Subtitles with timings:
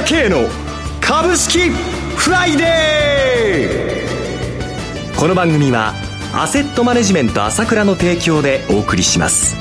[0.00, 0.48] 倉慶の
[1.00, 5.18] 株式フライデー。
[5.18, 5.92] この番組は
[6.32, 9.56] アセットマネジメント朝倉の提供でお送りします。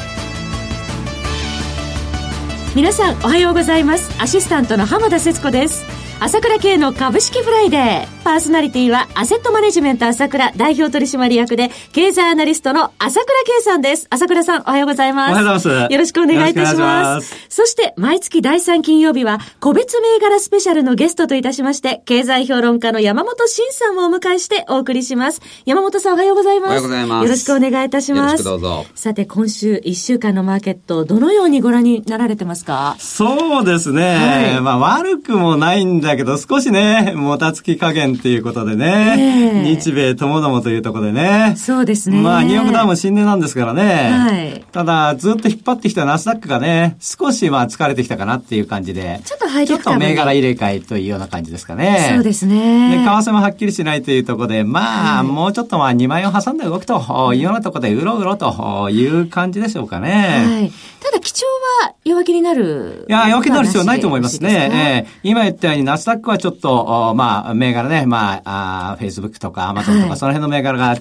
[2.73, 4.10] 皆さんおはようございます。
[4.21, 5.84] アシスタントの浜田節子です。
[6.21, 8.07] 朝倉慶の株式フライデー。
[8.25, 14.05] パーソナリティは、アセットマネジメント朝倉代表取締役で、経済アナリストの朝倉慶さんです。
[14.09, 15.32] 朝倉さん、おはようございます。
[15.32, 15.93] おはようございます。
[15.93, 17.47] よろしくお願いいたします。
[17.47, 25.41] そして、毎月第3金曜日は、個別銘柄スペシャルのゲストといたしまして、経済評論家の山本慎さんをお迎えしてお送りします。
[25.65, 26.69] 山本さん、おはようございます。
[26.69, 27.24] おはようございます。
[27.24, 28.43] よろしくお願いいたします。
[28.43, 28.86] どうぞ。
[28.93, 32.97] さて、今週1週間のマーケット、どのようにご覧になられてますか？
[32.99, 34.52] そうですね。
[34.53, 41.55] はい、まあ、悪くもないんだけど、少しね、もたつき加減っていうことでね、えー、日米ともどもというところでね。
[41.58, 42.22] そうですね。
[42.22, 44.09] まあ、ニューヨークダウンも新年なんですからね。
[44.11, 44.66] はい。
[44.72, 49.22] ただ、ずっと引っ張ってきたナスダックがね、少しまあ疲れてきたかなっていう感じで。
[49.25, 52.11] ちょっと入ちょっと銘柄入れ替えというような感じですかね。
[52.13, 52.97] そうですね。
[52.97, 60.09] で、為替もはっきりしないというところで、まあ、もうちょっとまあ2万円を挟んで動くというようなところで、うろうろという感じでしょうかね。
[60.45, 60.71] はい。
[61.01, 61.45] ただ、基調
[61.83, 63.05] は弱気になる。
[63.07, 65.05] いや、弱気になる必要ないと思いますね。
[65.05, 70.97] えー、今言ったように、ナスダックはちょっと、まあ、銘柄ね、まあ、あ Facebook とか Amazon とか、その辺の銘柄が、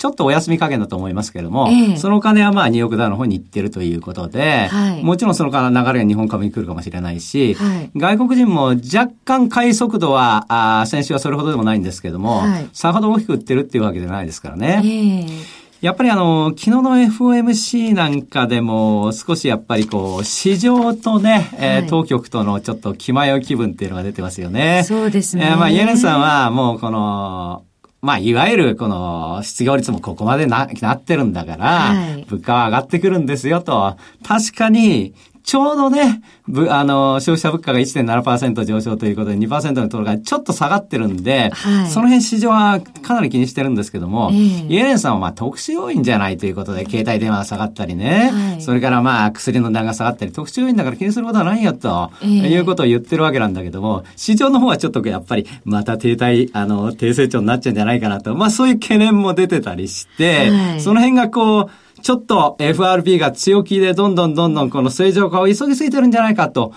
[0.00, 14.82] ちょっとお休み加減だと思いますけれども、えそのお金はまあ、ニューヨークダウの方に行ってるということで、はい、もちろんその流れが日本株に来るかもしれないし、はい、外国人も若干買い速度は、あ先週はそれほどでもないんですけれども、はい、さほど大きく売ってるっていうわけじゃないですからね。
[14.84, 24.84] えやっぱりあの、昨日の FOMC なんかでも少しやっぱりこう、市場とね、はい、えー、当局とのちょっと気迷い気分っていうのが出てますよね。
[24.84, 25.48] そうですね。
[25.52, 27.64] えー、まあ、イエレンさんはもうこの、
[28.02, 33.96] まあ、いわゆるこの失業率もここまでな、なってるんだから、はい、物価は上がってくるんですよと。
[34.22, 35.14] 確かに、
[35.50, 61.70] ちょうどね、ぶ、あの、消費者物価が1.7%上昇ということで2%のところがちょっと下がってるんで、はい、その辺市場はかなり気にしてるんですけども、えー、イエレンさんはまあ特殊要因じゃないということで、携帯電話が下がったりね、はい、それからまあ薬の値が下がったり、特殊要因だから気にすることはないよと、えー、いうことを言ってるわけなんだけども、市場の方はちょっとやっぱりまた停滞、あの、低成長になっちゃうんじゃないかなと、まあそういう懸念も出てたりして、はい、その辺がこう、
[62.02, 66.72] ちょっと FRB が強気でどんどんどんどんこの正常化を急ぎすぎてるんじゃないかと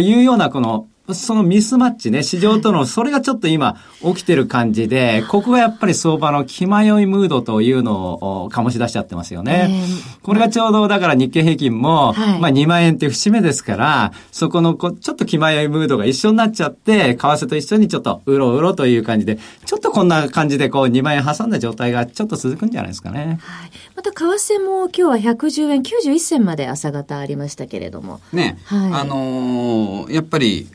[0.00, 9.68] いうようなこのそのミスマッチね、市場との、 それがちょっと今起きてる感じで、ここがやっぱり相場の気迷いムードというのを醸し出しちゃってますよね。
[9.70, 23.38] えー、これがちょうどだから日経平均も、はい、まあ2万円っていう節目ですから、そこのこちょっと気迷いムードが一緒になっちゃって、為替と一緒にちょっとうろうろという感じで、ちょっとこんな感じでこう2万円挟んだ状態がちょっと続くんじゃないですかね。
[23.40, 23.70] はい。
[23.96, 28.20] また為替も今日は110円91銭まで朝方ありましたけれども。
[28.32, 28.58] ね。
[28.64, 28.92] はい。
[28.92, 30.68] あのー、やっぱり、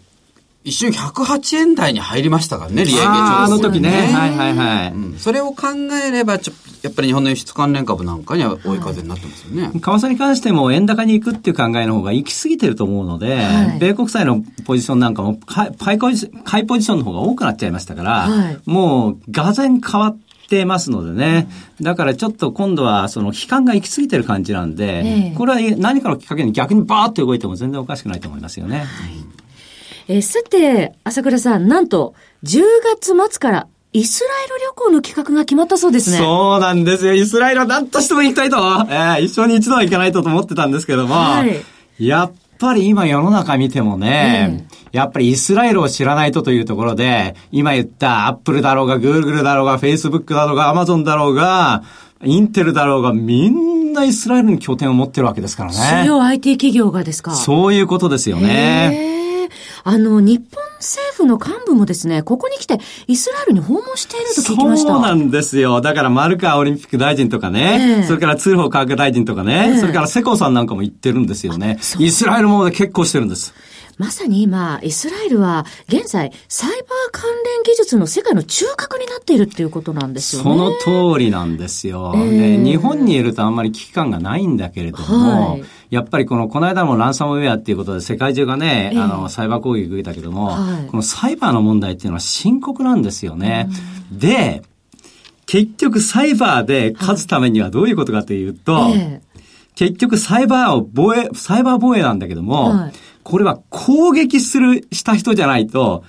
[0.64, 3.90] 一瞬108円台に入りましたからね、利上げああの時ね。
[3.90, 5.18] はいはいはい、うん。
[5.18, 5.68] それを考
[6.06, 6.54] えれば、ちょ
[6.84, 9.72] やっぱり日本の輸出関連株なんかには追い風になってますよね。
[9.74, 21.48] 為替に関しても円高に行くっていう考えの方が行き過ぎてると思うので、はい、米国債のポジションなんかも買いポジションの方が多くなっちゃいましたから、はい、もう、がぜん変わって、てますのでね。
[21.82, 28.80] だからちょっと今度はその悲観が行き過ぎてる感じなんで、これは何かのきっかけに逆にバーッと動いても全然おかしくないと思いますよね。
[28.80, 29.23] はい
[30.08, 32.62] えー、さて、朝倉さん、なんと、10
[33.00, 36.18] 月末からイスラエル旅行の企画が決まったそうですね。
[36.18, 37.14] そうなんですよ。
[37.14, 38.58] イスラエルは何としても行きたいと。
[38.58, 41.14] えー、一生に一度は行かないとと思ってたんですけども。
[41.16, 42.06] はい。
[42.06, 51.84] やっぱり今世の中見てもね、えー、やっぱりイスラエルを知らないとというところで、今言ったアップルだろうが、グーグルだろうが、フェイスブックだろうが、アマゾンだろうが、
[52.24, 55.76] インテルだろうが、みんなイスラエルに拠点を持ってるわけですからね。
[56.04, 57.36] 主要 IT 企業がですか？
[57.36, 59.14] そういうことですよね。
[59.86, 64.94] あの、日本政府の幹部もですね、ここに来てイスラエルに訪問していると聞きました。
[64.94, 65.82] そうなんですよ。
[65.82, 71.80] だから丸川オリンピック大臣とかね、えー、それから通報科学大臣とかね、えー、それから世耕さんなんかも行ってるんですよね。
[72.00, 73.54] イスラエルも結構してるんです。
[73.98, 76.80] まさに今、イスラエルは現在、サイバー
[77.12, 80.50] 関連技術の世界の中核になっているっていうことなんですよね。
[80.50, 82.14] その通りなんですよ。
[82.16, 93.70] えー、で日本にいるとあんまり危機感がないんだけれども、はい、やっぱりこの、この間もランサムウェアっていうことで世界中がね、えー、あの、サイバー攻撃受けたけども、はい、このサイバーの問題っていうのは深刻なんですよね。
[94.12, 94.64] で、
[95.46, 99.22] 結局サイバーで勝つためにはどういうことかというと、はいえ。
[99.30, 99.34] ー
[99.76, 106.04] 結局サイバーを防衛、サイバー防衛なんだけども、はい、これは攻撃する、した人じゃないと、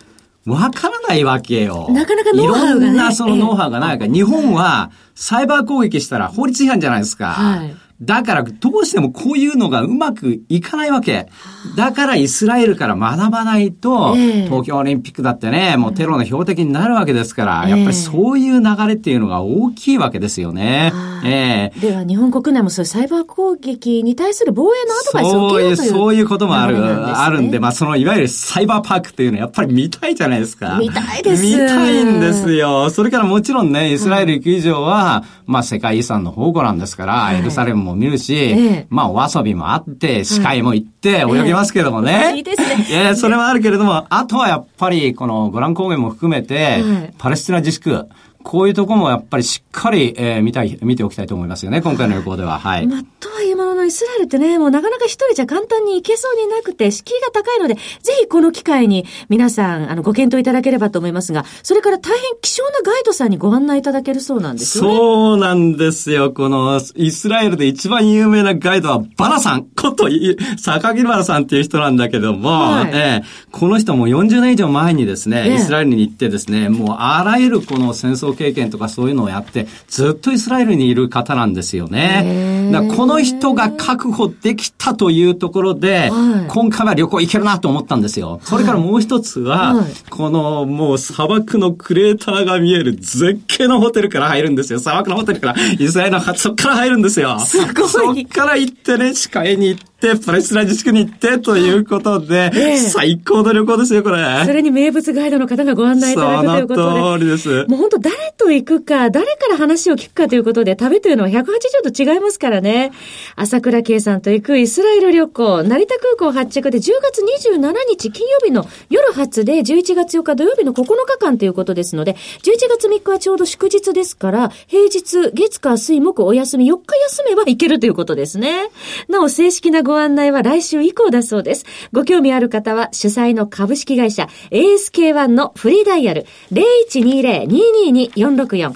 [0.47, 1.89] わからないわけよ。
[1.91, 7.29] なかなかノウハウが、ね、いろんなそのノウハウがないから、日本はサイバー攻撃したら法律違反じゃないですか。
[7.29, 11.29] はい、だから、どうしてもこういうのがうまくいかないわけ。
[11.77, 20.93] だからイスラエルから学ばないと、東京オリンピックだってね、もうテロの標的になるわけですから、やっぱりそういう流れっていうのが大きいわけですよね。
[21.25, 30.77] ええでは、日本国内もそういうサイバー攻撃に対する防衛のアドバイスを受けようというそういうこともある、あるんで、まあ、その、いわゆるサイバーパークっていうのはやっぱり見たいじゃないですか。
[30.79, 31.43] 見たいです。
[31.45, 32.91] 見たいんですよ。
[32.91, 42.33] それからもちろんね、イスラエル行く以上は、まあ、世界遺産の宝庫なんですから、エルサレムも見るし、ええ、まあ、お遊びもあって、司会も行って泳ぎますけどもね。
[42.37, 42.87] いいですね。
[42.89, 46.83] い や、それはあるけれども、あとはやっぱり、このゴラン高原も含めて、
[47.19, 48.09] パレスチナ自粛、
[48.43, 52.59] こういうところもやっぱりしっかり、えー、見たい、見ておきたいと思いますよね、今回の旅行では。
[52.59, 52.89] はい。
[53.35, 57.81] はいえもののイスラエルってね、もうなかなか一人じゃ簡単に行けそうになくて、敷居が高いので、ぜ
[58.21, 64.97] ひこの機会に皆さん、あの、ご検討いただければと思いますが、それから大変希少なガイドさんにご案内いただけるそうなんですよね。
[64.97, 66.31] そうなんですよ。
[66.31, 70.09] この、イスラエルで一番有名なガイドは、バラさんこと
[70.57, 82.71] 坂木原さんっていう人なんだけども、はい、えー、この人も40年以上前にですね、イスラエルに行ってですね、もうあらゆるこの戦争経験とかそういうのをやって、ずっとイスラエルにいる方なんですよね。
[82.73, 88.41] だこの人が確保できたというところで、はい、今回は旅行行けるなと思ったんですよ。
[88.45, 94.79] それからもう一つは、はい、このもう砂漠のクレーターが見える絶景のホテルから入るんですよ。
[94.79, 97.39] 砂漠のホテルから、イスラエルのそっから入るんですよ。
[97.41, 97.89] すごい。
[97.89, 99.94] そっから行ってね、視界に行って、、
[100.25, 104.45] パレスチナ自粛に行ってということで、ええ、最高の旅行ですよ、これ。
[104.45, 106.91] それに名物ガイドの方がご案内いただくということで。
[106.91, 107.49] その通りです。
[107.69, 111.45] もう本当誰と行くか、誰から話を聞くかということで、旅というのは180
[111.91, 112.93] 度違いますからね。
[113.37, 128.69] 朝倉圭さんと行くイスラエル旅行、成田空港発着で10月27日金曜日の夜発で11月4日土曜日の9日間ということですので、11月3日はちょうど祝日ですから、平日、月火水木お休み4日休めば行けるということですね。
[129.09, 131.65] なお、正式なごご案内は来週以降だそうです。
[131.93, 138.73] ご興味ある方は主催の株式会社 ASK1 のフリーダイヤル0120-222-464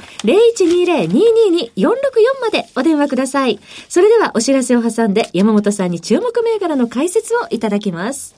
[1.74, 1.90] 0120-222-464
[2.40, 3.58] までお電話ください。
[3.88, 8.37] それではお知らせを挟んで山本さんに注目銘柄の解説をいただきます。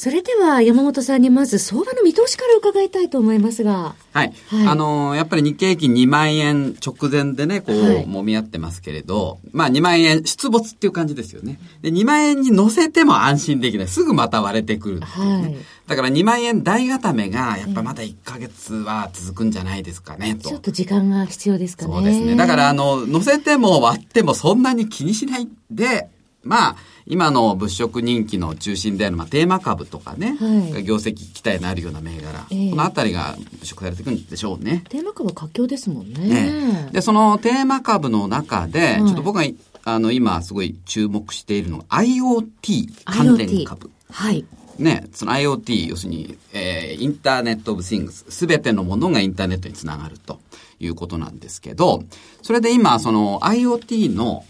[0.00, 3.94] それでは山本さんにまず相場の見通しから伺いたいと思いますが。
[4.14, 4.32] はい。
[4.48, 11.60] はい、あのー、やっぱり日経平均2万円直前でね、こう、はい、揉み合ってますけれど、まあ2万円出没っていう感じですよね。
[11.82, 13.88] で、2万円に乗せても安心できない。
[13.88, 15.54] すぐまた割れてくる、ね、はい。
[15.86, 20.48] だから2万円台固めが、やっぱまだ1ヶ月は続くんじゃないですかね、と。
[20.48, 21.92] ちょっと時間が必要ですかね。
[21.92, 22.36] そうですね。
[22.36, 26.08] だからあの、乗せても割ってもそんなに気にしないで、
[26.42, 26.76] まあ、
[27.06, 34.84] 今の物色人気の中心である、まあ、テーマ株とかね、はい、業績期待のあるような銘柄、えー、このあたりが物色されていくんでしょうね。
[34.88, 36.20] テーマ株活況ですもんね。
[36.28, 39.44] ねで、そのテーマ株の中で、ちょっと僕が、
[39.84, 43.90] あの、今すごい注目しているのが IoT 関連株。
[44.10, 44.44] はい。
[44.78, 50.40] ね、その IoT、要するに、えー、インターネットオブシングス、すべてのものがインターネットにつながると
[50.78, 52.02] いうことなんですけど、
[52.40, 54.44] それで今、その IoT の、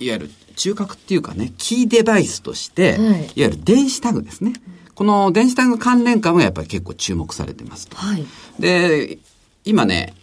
[0.00, 4.54] いわゆる中核っていうかね、キーデバイスとして、はい、いわゆる電子タグですね。
[4.94, 7.96] この電子タグ関連株がやっぱり結構注目されてますと。
[7.96, 8.24] はい、
[8.58, 9.18] で、
[9.64, 10.14] 今ね、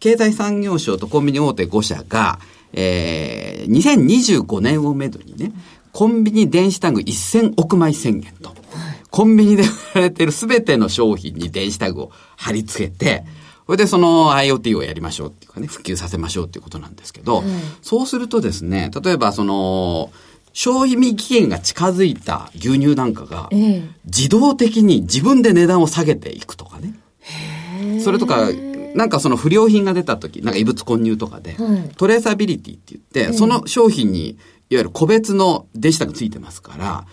[0.00, 2.38] 経済産業省とコンビニ大手5社が、
[2.72, 5.52] えー、2025年をめどにね、
[5.92, 8.54] コンビニ電子タグ1000億枚宣言と。
[9.10, 13.24] コンビニで売られているすべての商品に電子タグを貼り付けて、
[13.66, 20.12] それでその IoT をやりましょうっていうかね、普及させましょうっていうことなんですけど、うん、そうするとですね、例えばその、
[20.52, 23.48] 賞味期限が近づいた牛乳なんかが、
[24.04, 26.94] 自動的に自分で値段を下げていくとかね。
[28.00, 28.48] それとか、
[28.94, 31.56] なんかその不良品が出た時、なんか異物混入とかで、
[31.96, 34.38] トレーサビリティって言って、その商品に
[34.70, 37.04] ゆる個別の電子タグついてますから、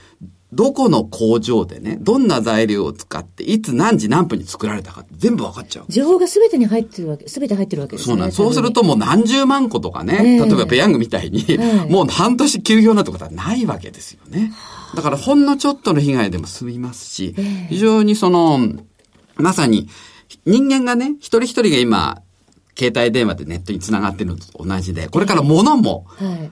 [0.54, 5.86] どこの工場でね、どんな材料を使って、いつ何時何分に作られたか全部分かっちゃう。
[5.88, 8.14] 情報が全てに入ってるわけ、全て入ってるわけですね。
[8.16, 14.52] そうなんそうするともう何十万個とかね、えー、例えばペヤングみたいに、えー、もう半年休業なってことはないわけですよね。
[14.96, 18.60] だからほんのちょっとの被害でも済みますし、えー、非常にその、
[19.36, 19.88] まさに
[20.46, 22.22] 人間がね、一人一人が今、
[22.78, 26.08] 携帯電話でネットにつながってるのと同じで、これから物も、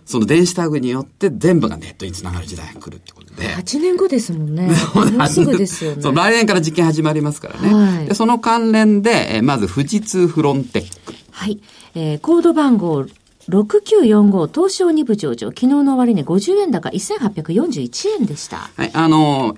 [0.06, 3.48] その電子タグによって全部がネットにつながる時代が来るってことで。
[3.48, 4.70] 8年後ですもんね。
[4.94, 6.02] もうすぐですよね。
[6.02, 7.74] そう、来年から実験始まりますからね。
[7.74, 11.14] はい、でその関連で、えまず富士通フロンテック。
[11.32, 11.60] はい。
[11.96, 13.06] えー、コード番号
[13.50, 18.70] 6945東証2部上場、昨日の終値50円高1841円でした。
[18.76, 19.58] はい、あのー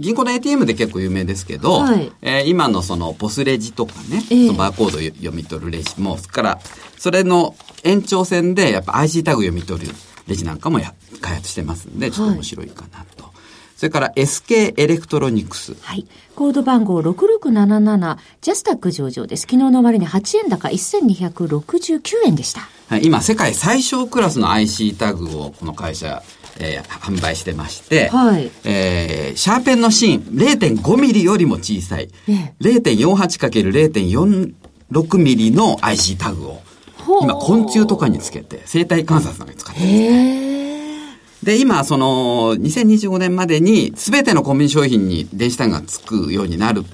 [0.00, 6.60] 銀行の ATM で結構有名ですけど、はい、えー、今のそのポスレジとかね、えー、そのバーコードを読み取るレジも、それから、
[6.98, 9.92] それの延長線でやっぱ IC タグ読み取る
[10.28, 13.24] レジなんかもや開発してますんで、ちょっと面白いかなと。
[13.24, 13.32] はい、
[13.76, 15.74] それから SK エレクトロニクス。
[15.80, 16.06] はい。
[16.36, 19.42] コード番号6677、ジャスタック上場です。
[19.42, 22.60] 昨日の終値8円高1269円でした。
[22.88, 23.04] はい。
[23.04, 26.22] 今、世界最小クラスの IC タグをこの会社
[26.60, 36.62] えー、販売してまして、はい、えー、シャーペンの芯0.5ミリよりも小さい、ね、0.48×0.46 ミリの IC タグを、
[37.22, 40.48] 今昆虫とかにつけて生態観察なんかに使ってるんですね。
[41.42, 46.84] で、今、その、2025年までに、すべてのコンビニ商品に電子タグがつくようになる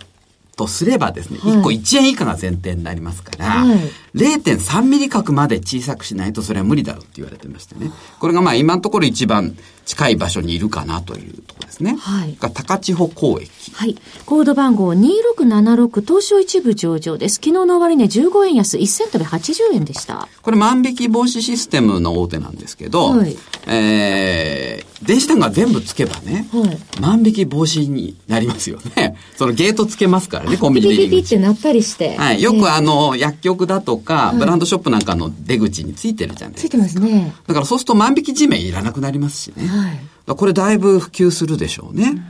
[0.57, 3.79] とすればですね、1個1円以下が前提になりますから、はい、
[4.15, 7.91] 0.3ミリ角まで小さくしないとそれは無理だろうって言われてましてね。
[8.21, 11.97] これがまあ今のところ一番近い場所にいるかなというところですね。
[11.99, 12.37] はい。
[12.39, 13.73] が高千穂交易。
[13.73, 13.97] はい。
[14.25, 17.37] コード番号2676東証一部上場です。
[17.37, 20.29] 昨日の終値15円安1セントで80円でした。
[20.43, 29.17] これ万引き防止システムの大手なんですけど、はい、えー、電子単が全部つけばね、はい、万引き防止になりますよね。
[29.37, 32.17] そのゲートつけますからね、コンビニビリビリってなったりして。
[32.17, 32.43] はい。
[32.43, 36.69] よくあの、薬局だとか、ブランドショップなんかの出口についてるじゃないですか。
[36.71, 37.35] ついてますね。
[37.47, 39.67] だからそうすると万引き地面いらなくなりますしね。
[39.67, 42.23] はい、これだいぶ普及するでしょうね。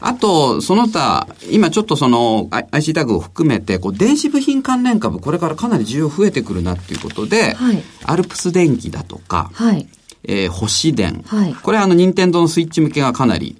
[0.00, 9.88] あと、その他、今ちょっとその IC タグを含めて、こう電子部品関連株、これからかなり需要増えてくるなっていうことで、はい、アルプス電機だとか、はい、
[10.28, 13.56] えー、星電、はい、これはあの、任天堂のスイッチ向けがかなり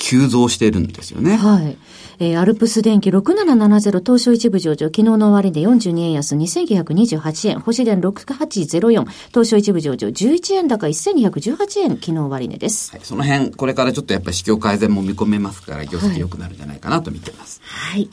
[0.00, 1.36] 急増してるんですよね。
[1.36, 1.76] はい。
[2.22, 12.92] えー、アルプス電機6770東証一部上場、昨日の終値で42円安2928円、星電6804東証一部上場11円高1218円、昨日終値です。
[12.92, 17.60] はい、その辺、これからちょっとやっぱり市況改善も見込めますから、業績良くなるんじゃないかなと見てます。
[17.64, 18.10] はい。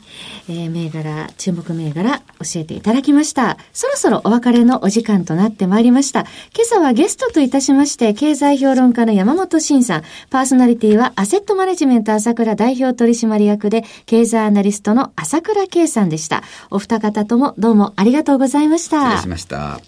[0.48, 3.58] えー、銘柄、注目銘柄教えていただきました。
[3.74, 6.20] そろそろお別れのお時間となってまいりました。
[6.54, 16.42] 今朝はゲストといたしまして、経済評論家の山本慎さん、パーソナリティはアセットマネジメント朝倉代表取締役で、経済アナリストの朝倉圭さんでした。
[16.70, 19.04] お二方ともどうもありがとうございました。
[19.12, 19.80] 失礼しました。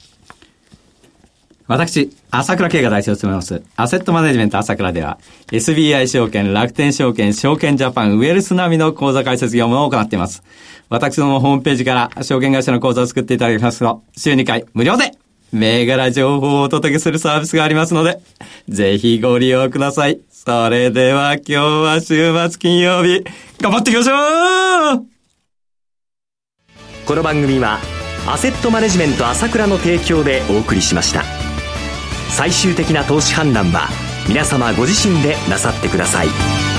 [1.67, 5.19] 私、朝倉慶が代表を務めます、アセットマネジメント朝倉では、
[5.53, 10.43] SBI 証券、楽天証券、証券ジャパン、ウェルス並みの口座開設業務を行っています。
[10.89, 15.13] 私のホームページから証券会社の口座を作っていただきますと、週2回無料で
[15.53, 18.21] 銘柄情報をお届けするサービスがありますので、
[18.69, 20.21] ぜひご利用ください。
[20.31, 23.25] それでは今日は週末金曜日、
[23.61, 25.07] 頑張っていきましょう
[27.07, 27.79] この番組は、
[28.27, 31.25] アセットマネジメント朝倉の提供でお送りしました。
[32.31, 33.89] 最終的な投資判断は、
[34.29, 36.70] 皆様ご自身でなさってください。